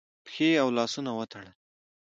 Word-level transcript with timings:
پښې 0.25 0.49
او 0.61 0.67
لاسونه 0.77 1.11
وتړل 1.17 1.47